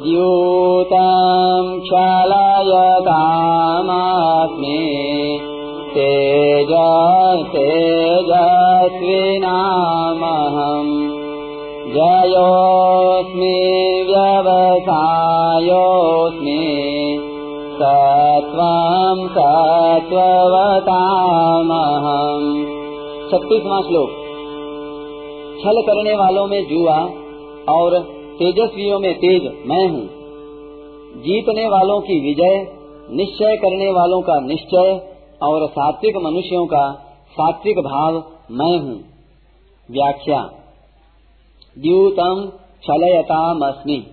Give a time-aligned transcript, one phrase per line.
[0.00, 1.96] क्षालयतामास्मि
[5.94, 6.70] तेज
[7.54, 8.54] तेजस्विनामहम्
[11.96, 13.56] जयोऽस्मि
[14.10, 14.94] व्यवसायोऽस्मि
[17.80, 20.38] सत्त्वम् सत्त्ववतामहम्
[23.32, 24.16] छत्तीसवां श्लोक
[25.60, 26.96] छल करने वालों में जुआ
[27.74, 27.98] और
[28.40, 30.08] तेजस्वियों में तेज मैं हूँ।
[31.22, 32.66] जीतने वालों की विजय,
[33.16, 36.92] निश्चय करने वालों का निश्चय और सात्विक मनुष्यों का
[37.32, 39.00] सात्विक भाव मैं हूँ।
[39.90, 40.50] व्याख्या।
[41.78, 44.06] द्यूतम छलयतामस्मि।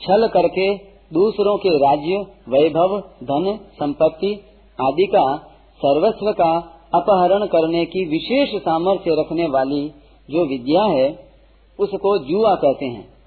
[0.00, 0.74] छल करके
[1.12, 4.40] दूसरों के राज्य, वैभव, धन, संपत्ति
[4.80, 5.36] आदि का
[5.78, 6.58] सर्वस्व का
[6.94, 9.88] अपहरण करने की विशेष सामर्थ्य रखने वाली
[10.30, 11.30] जो विद्या है,
[11.78, 13.21] उसको जुआ कहते हैं।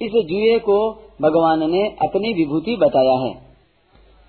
[0.00, 0.78] इस जुए को
[1.22, 3.32] भगवान ने अपनी विभूति बताया है।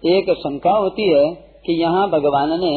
[0.03, 1.23] एक शंका होती है
[1.65, 2.73] कि यहाँ भगवान ने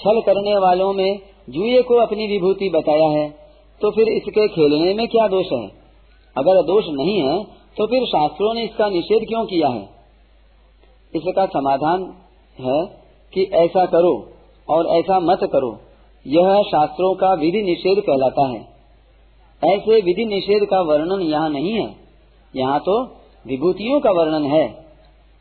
[0.00, 1.18] छल करने वालों में
[1.48, 3.28] जुए को अपनी विभूति बताया है
[3.80, 5.64] तो फिर इसके खेलने में क्या दोष है?
[6.36, 7.42] अगर दोष नहीं है
[7.76, 9.88] तो फिर शास्त्रों ने इसका निषेध क्यों किया है?
[11.12, 12.12] इसका समाधान
[12.58, 12.84] है
[13.32, 14.14] कि ऐसा करो
[14.68, 15.76] और ऐसा मत करो।
[16.26, 18.60] यह शास्त्रों का विधि निषेध कहलाता है।
[19.62, 22.03] ऐसे विधि निषेध का वर्णन यहाँ नहीं है।
[22.54, 23.02] यहाँ तो
[23.44, 24.64] विभूतियों का वर्णन है।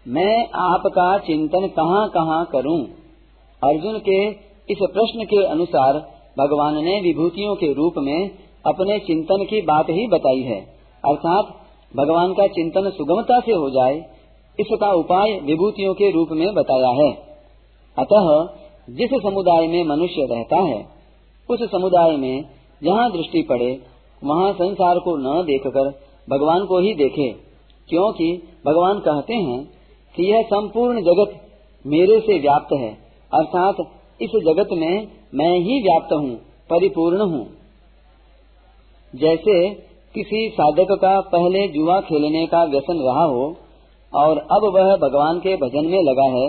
[0.05, 2.79] मैं आपका चिंतन कहाँ कहाँ करूँ?
[3.61, 4.19] अर्जुन के
[4.69, 5.99] इस प्रश्न के अनुसार
[6.39, 8.29] भगवान ने विभूतियों के रूप में
[8.65, 10.59] अपने चिंतन की बात ही बताई है।
[11.03, 11.53] अर्थात
[11.95, 13.95] भगवान का चिंतन सुगमता से हो जाए,
[14.59, 17.11] इसका उपाय विभूतियों के रूप में बताया है।
[17.97, 18.27] अतः
[18.89, 20.79] जिस समुदाय में मनुष्य रहता है,
[21.49, 22.45] उस समुदाय में
[22.81, 23.71] जहाँ दृष्टि पड़े,
[24.21, 25.89] वहाँ संसार को न देखकर
[26.27, 27.29] भगवान को ही देखे,
[27.89, 28.27] क्योंकि
[28.65, 29.63] भगवान कहते हैं
[30.15, 31.39] कि यह संपूर्ण जगत
[31.85, 32.91] मेरे से व्याप्त है,
[33.31, 33.75] अर्थात
[34.19, 36.35] इस जगत में मैं ही व्याप्त हूँ,
[36.69, 37.45] परिपूर्ण हूँ।
[39.13, 39.57] जैसे
[40.15, 43.45] किसी साधक का पहले जुआ खेलने का व्यसन रहा हो,
[44.13, 46.47] और अब वह भगवान के भजन में लगा है,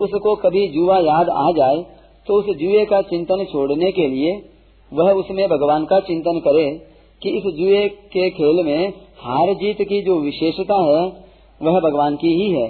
[0.00, 1.82] उसको कभी जुआ याद आ जाए
[2.28, 4.32] तो उस जुए का चिंतन छोड़ने के लिए
[4.92, 6.64] वह उसमें भगवान का चिंतन करे
[7.22, 8.88] कि इस जुए के खेल में
[9.18, 11.02] हार जीत की जो विशेषता है,
[11.60, 12.68] वह भगवान की ही है।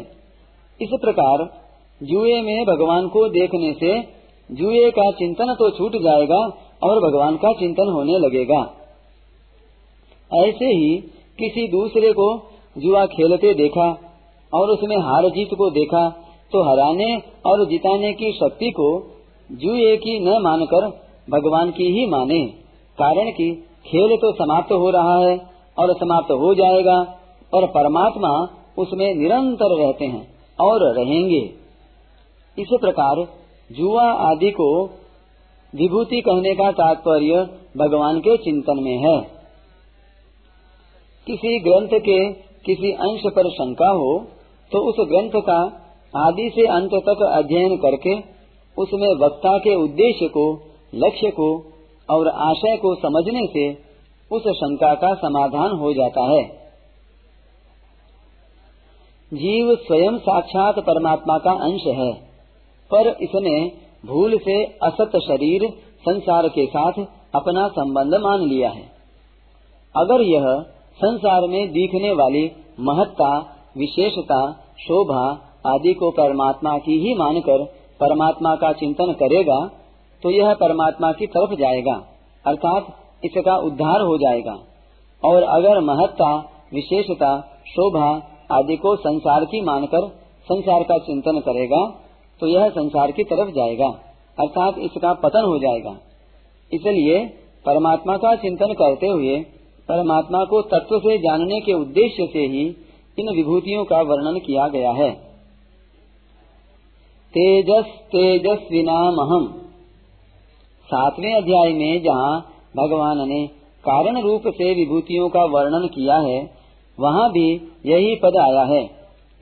[0.81, 1.45] इस प्रकार,
[2.01, 3.93] जुए में भगवान को देखने से
[4.51, 6.41] जुए का चिंतन तो छूट जाएगा
[6.83, 8.61] और भगवान का चिंतन होने लगेगा।
[10.31, 10.97] ऐसे ही
[11.39, 12.27] किसी दूसरे को
[12.77, 13.89] जुआ खेलते देखा
[14.53, 16.09] और उसमें हार जीत को देखा
[16.53, 17.11] तो हराने
[17.47, 18.89] और जिताने की शक्ति को
[19.51, 20.87] जुए की न मानकर
[21.31, 22.41] भगवान की ही माने।
[22.99, 23.49] कारण कि
[23.87, 25.37] खेल तो समाप्त हो रहा है
[25.79, 26.97] और समाप्त हो जाएगा
[27.53, 28.31] और परमात्मा
[28.79, 30.27] उसमें निरंतर रहते हैं
[30.59, 31.41] और रहेंगे।
[32.59, 33.25] इस प्रकार
[33.71, 34.69] जुआ आदि को
[35.73, 37.43] विभूति कहने का तात्पर्य
[37.77, 39.19] भगवान के चिंतन में है।
[41.27, 42.19] किसी ग्रंथ के
[42.65, 44.13] किसी अंश पर शंका हो
[44.73, 45.61] तो उस ग्रंथ का
[46.15, 48.15] आदि से अंत तक अध्ययन करके
[48.77, 50.45] उसमें वक्ता के उद्देश्य को,
[50.95, 51.49] लक्ष्य को
[52.09, 53.71] और आशय को समझने से
[54.31, 56.43] उस शंका का समाधान हो जाता है।
[59.33, 62.13] जीव स्वयं साक्षात परमात्मा का अंश है,
[62.91, 63.57] पर इसने
[64.07, 65.69] भूल से असत शरीर
[66.01, 66.93] संसार के साथ
[67.35, 68.85] अपना संबंध मान लिया है।
[69.95, 70.47] अगर यह
[70.97, 72.45] संसार में दिखने वाली
[72.81, 73.39] महत्ता,
[73.77, 74.41] विशेषता,
[74.79, 75.25] शोभा
[75.67, 77.65] आदि को परमात्मा की ही मानकर
[78.01, 79.59] परमात्मा का चिंतन करेगा
[80.23, 81.95] तो यह परमात्मा की तरफ़ जाएगा,
[82.45, 82.87] अर्थात
[83.23, 84.59] इसका उद्धार हो जाएगा।
[85.23, 86.35] और अगर महत्ता,
[86.73, 87.31] विशेषता,
[87.67, 88.11] शोभा
[88.51, 90.09] आदि को संसार की मानकर
[90.47, 91.85] संसार का चिंतन करेगा
[92.41, 93.89] तो यह संसार की तरफ़ जाएगा,
[94.39, 95.97] अर्थात इसका पतन हो जाएगा।
[96.71, 97.19] इसलिए
[97.65, 99.37] परमात्मा का चिंतन करते हुए
[99.89, 102.65] परमात्मा को तत्व से जानने के उद्देश्य से ही
[103.19, 105.11] इन विभूतियों का वर्णन किया गया है।
[107.35, 109.47] तेजस तेजस्विनाम हम
[110.95, 112.41] सातवें अध्याय में जहाँ
[112.77, 113.47] भगवान ने
[113.85, 116.51] कारण रूप से विभूतियों का वर्णन किया है,
[117.01, 117.47] वहाँ भी
[117.87, 118.87] यही पद आया है,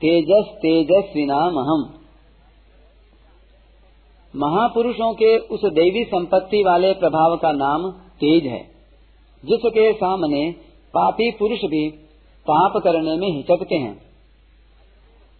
[0.01, 1.93] तेजस तेजस्विनाम हम
[4.35, 8.61] महापुरुषों के उस देवी संपत्ति वाले प्रभाव का नाम तेज है,
[9.45, 10.51] जिसके सामने
[10.93, 11.89] पापी पुरुष भी
[12.45, 14.01] पाप करने में हिचकते हैं।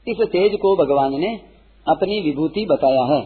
[0.08, 1.40] इस तेज को भगवान ने
[1.88, 3.22] अपनी विभूति बताया है।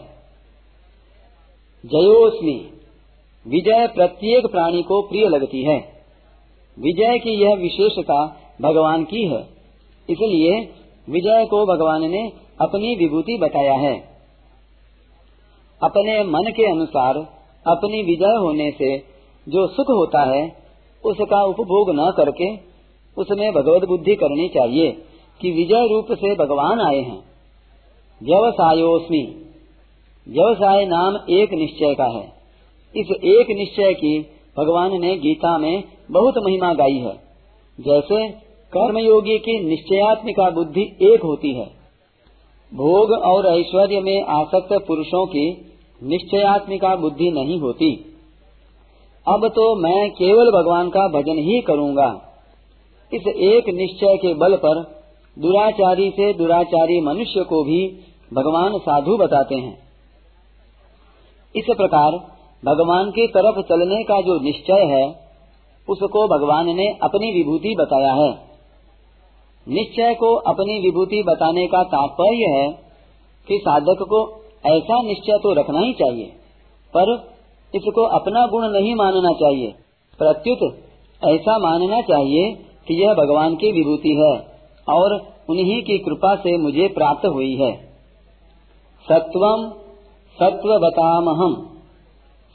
[1.86, 2.70] जयोस्मी।
[3.46, 5.76] विजय प्रत्येक प्राणी को प्रिय लगती है।
[6.78, 9.40] विजय की यह विशेषता भगवान की है।
[10.10, 10.72] इसलिए
[11.10, 14.00] विजय को भगवान ने अपनी विभूति बताया है।
[15.82, 17.16] अपने मन के अनुसार
[17.66, 18.98] अपनी विजय होने से
[19.48, 20.56] जो सुख होता है,
[21.04, 22.56] उसका उपभोग न करके
[23.22, 24.92] उसमें भगवत बुद्धि करनी चाहिए
[25.40, 27.24] कि विजय रूप से भगवान आए हैं।
[28.22, 29.22] व्यवसायोस्मी।
[30.28, 32.35] व्यवसाय नाम एक निश्चय का है।
[32.96, 34.18] इस एक निश्चय की
[34.58, 37.14] भगवान ने गीता में बहुत महिमा गाई है।
[37.78, 38.28] जैसे
[38.72, 41.66] कर्मयोगी की निश्चयात्मिका बुद्धि एक होती है।
[42.74, 45.72] भोग और ऐश्वर्य में आसक्त पुरुषों की
[46.02, 48.14] निश्चयात्मिका बुद्धि नहीं होती।
[49.26, 52.08] अब तो मैं केवल भगवान का भजन ही करूँगा।
[53.12, 54.82] इस एक निश्चय के बल पर
[55.36, 57.80] दुराचारी से दुराचारी मनुष्य को भी
[58.32, 59.78] भगवान साधु बताते हैं।
[61.56, 62.35] इस प्रकार
[62.66, 65.04] भगवान की तरफ़ चलने का जो निश्चय है,
[65.88, 68.30] उसको भगवान ने अपनी विभूति बताया है।
[69.66, 72.66] निश्चय को अपनी विभूति बताने का तात्पर्य है
[73.48, 74.20] कि साधक को
[74.68, 76.26] ऐसा निश्चय तो रखना ही चाहिए,
[76.94, 77.12] पर
[77.74, 79.74] इसको अपना गुण नहीं मानना चाहिए।
[80.20, 80.60] प्रत्युत
[81.22, 82.52] ऐसा मानना चाहिए
[82.88, 84.34] कि यह भगवान की विभूति है
[84.86, 85.14] और
[85.50, 87.72] उन्हीं की कृपा से मुझे प्राप्त हुई है।
[89.06, 89.68] सत्वम
[90.38, 91.54] सत्व बताम हम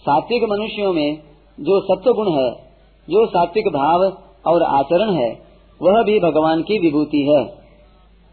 [0.02, 1.18] सात्विक मनुष्यों में
[1.60, 2.52] जो सत्व गुण है,
[3.10, 4.04] जो सात्विक भाव
[4.52, 5.40] और आचरण है,
[5.82, 7.46] वह भी भगवान की विभूति है।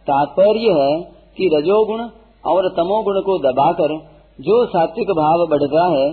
[0.06, 1.00] तात्पर्य है
[1.36, 2.00] कि रजोगुण
[2.46, 3.98] और तमोगुण को दबाकर
[4.40, 6.10] जो सात्विक भाव बढ़ता है,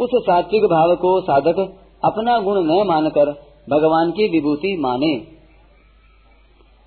[0.00, 3.30] उस सात्विक भाव को साधक अपना गुण न मानकर
[3.70, 5.16] भगवान की विभूति माने।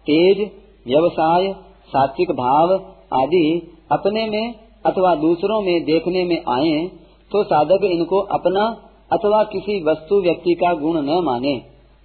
[0.08, 0.52] तेज,
[0.88, 1.54] व्यवसाय,
[1.88, 2.74] सात्विक भाव
[3.22, 4.56] आदि अपने में
[4.86, 8.66] अथवा दूसरों में देखने में आए तो साधक इनको अपना
[9.12, 11.56] अथवा किसी वस्तु व्यक्ति का गुण न माने,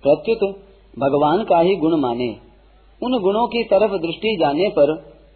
[0.03, 0.41] प्रत्युत
[0.99, 2.29] भगवान का ही गुण माने।
[3.03, 4.91] उन गुणों की तरफ़ दृष्टि जाने पर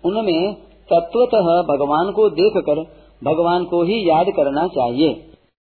[0.04, 0.54] उनमें
[0.88, 2.80] तत्वतः भगवान को देखकर
[3.24, 5.33] भगवान को ही याद करना चाहिए।